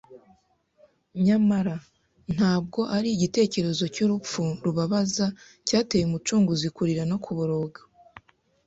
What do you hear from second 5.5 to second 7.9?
cyateye Umucunguzi kurira no kuboroga.